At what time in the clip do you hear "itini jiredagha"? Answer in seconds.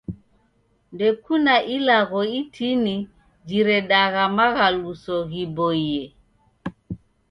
2.41-4.23